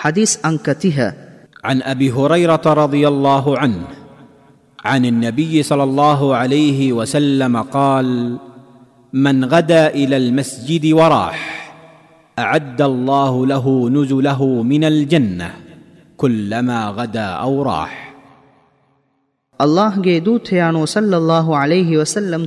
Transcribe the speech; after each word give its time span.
حديث 0.00 0.46
أنكتها 0.46 1.08
عن 1.64 1.82
أبي 1.82 2.12
هريرة 2.12 2.66
رضي 2.66 3.08
الله 3.08 3.58
عنه 3.58 3.84
عن 4.84 5.02
النبي 5.04 5.62
صلى 5.62 5.82
الله 5.82 6.36
عليه 6.36 6.92
وسلم 6.92 7.54
قال 7.62 8.38
من 9.12 9.44
غدا 9.44 9.86
إلى 9.90 10.16
المسجد 10.16 10.92
وراح 10.92 11.38
أعد 12.38 12.80
الله 12.82 13.46
له 13.46 13.66
نزله 13.90 14.62
من 14.62 14.82
الجنة 14.84 15.50
كلما 16.18 16.80
غدا 16.90 17.28
أو 17.44 17.62
راح. 17.62 17.92
ಅಲ್ಲಾಹ್ಗೆ 19.60 20.12
ದೂತೆಯಾನು 20.26 20.82
ಸಲ್ಲಲ್ಲಾಹು 20.86 21.50
ಅಲೈಹಿ 21.62 21.94
ವಸಲ್ಲಂ 21.96 22.44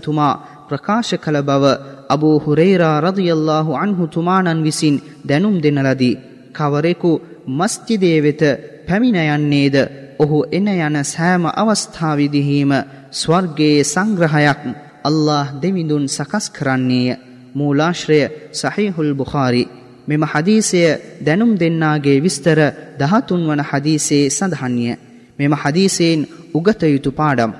أبو 2.10 2.32
هريرة 2.46 2.90
رضي 3.00 3.30
الله 3.34 3.68
عنه 3.72 3.72
ರದಿಯಲ್ಲಾಹು 3.72 3.72
ಅನ್ಹು 3.82 4.04
ತುಮಾನನ್ವಿಸಿನ್ 4.16 4.98
ದೆನುಂ 5.30 5.56
ದಿನಲದಿ 5.66 6.12
කවරෙකු 6.54 7.12
මස්ජිදේ 7.50 8.18
වෙත 8.20 8.42
පැමිණ 8.88 9.20
යන්නේද? 9.28 9.76
ඔහු 10.20 10.38
එන 10.52 10.68
යන 10.70 10.98
සෑම 11.06 11.46
අවස්ථාවිදිහීම 11.54 12.72
ස්වර්ගයේ 13.12 13.84
සංග්‍රහයක් 13.86 14.62
අල්له 15.04 15.48
දෙවිඳුන් 15.62 16.06
සකස් 16.08 16.46
කරන්නේය. 16.50 17.18
මූලාශ්‍රය 17.56 18.20
සහිහුල් 18.54 19.14
බුහාරි 19.14 19.64
මෙම 20.08 20.24
හදීසය 20.24 20.82
දැනුම් 21.22 21.52
දෙන්නාගේ 21.56 22.18
විස්තර 22.20 22.60
දහතුන් 23.00 23.42
වන 23.48 23.62
හදීසේ 23.62 24.30
සඳහන්ය. 24.30 24.88
මෙම 25.40 25.54
හදීසයෙන් 25.54 26.20
උගතයුතු 26.54 27.12
පාඩම්. 27.12 27.52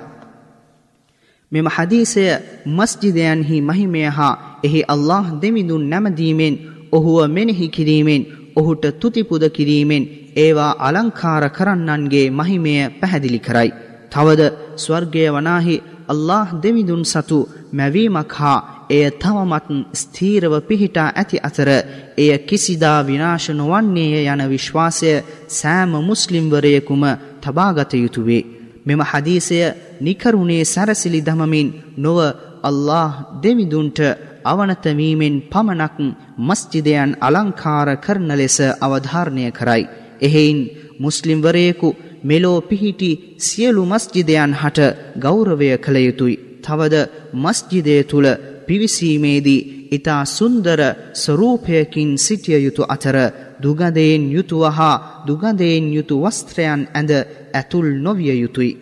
මෙම 1.52 1.66
හදීසය 1.68 2.24
මස්ජිදයන්හි 2.68 3.56
මහිමය 3.60 4.02
හා 4.08 4.34
එහි 4.64 4.80
අල්له 4.84 5.26
දෙමිඳුන් 5.42 5.84
නැමදීමෙන් 5.84 6.54
ඔහුව 6.92 7.18
මෙනෙහි 7.28 7.66
කිරීමෙන් 7.68 8.22
ඔහුට 8.56 8.84
තුතිපුද 8.94 9.44
කිරීමෙන් 9.50 10.04
ඒවා 10.36 10.76
අලංකාර 10.80 11.44
කරන්නන්ගේ 11.50 12.28
මහිමය 12.32 12.74
පැහැදිලි 13.00 13.40
කරයි. 13.40 13.70
තවද 14.12 14.42
ස්වර්ගය 14.76 15.24
වනාහි 15.28 15.82
අල්له 16.08 16.46
දෙවිඳුන් 16.54 17.04
සතු 17.04 17.38
මැවීමක් 17.72 18.32
හා 18.32 18.58
එය 18.88 19.04
තවමත් 19.12 19.68
ස්ථීරව 19.92 20.52
පිහිටා 20.60 21.08
ඇති 21.12 21.36
අතර 21.40 21.68
එය 22.16 22.30
කිසිදා 22.40 22.98
විනාශ 23.02 23.48
නොවන්නේය 23.52 24.26
යන 24.26 24.42
විශ්වාසය 24.48 25.12
සෑම 25.50 25.92
මුස්ලිම්වරයෙකුම 26.02 27.02
තබාගත 27.42 27.92
යුතුවේ. 27.94 28.42
මෙම 28.86 29.00
හදීසය 29.02 29.58
නිකරුණේ 30.00 30.64
සැරසිලි 30.66 31.20
දමමින් 31.20 31.68
නොව 31.96 32.18
අල්له 32.62 33.10
දෙවිදුන්ට 33.42 33.98
අවනතවීමෙන් 34.44 35.36
පමණක් 35.44 35.96
මස්ජිදයන් 36.38 37.10
අලංකාර 37.20 37.88
කරන 37.96 38.30
ලෙස 38.32 38.58
අවධාරණය 38.80 39.44
කරයි. 39.50 39.84
එහෙයින් 40.20 40.60
මුස්ලිම්වරයෙකු 40.98 41.88
මෙලෝ 42.22 42.58
පිහිටි 42.62 43.10
සියලු 43.38 43.82
මස්ජිදයන් 43.84 44.52
හට 44.54 44.78
ගෞරවය 45.16 45.68
කළ 45.78 45.98
යුතුයි. 45.98 46.40
තවද 46.62 46.94
මස්ජිදය 47.34 47.96
තුළ 48.04 48.28
පිවිසීමේදී 48.66 49.88
ඉතා 49.90 50.22
සුන්දර 50.26 50.80
ස්වරූපයකින් 51.14 52.10
සිටිය 52.18 52.58
යුතු 52.58 52.82
අතර 52.88 53.16
දුගදයෙන් 53.62 54.24
යුතුව 54.32 54.64
හා 54.70 54.96
දුගදයෙන් 55.26 55.84
යුතු 55.92 56.16
වස්ත්‍රයන් 56.22 56.80
ඇඳ 56.88 57.10
ඇතුල් 57.52 57.88
නොවිය 57.98 58.34
යුතුයි. 58.34 58.72